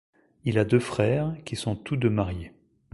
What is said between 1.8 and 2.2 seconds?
deux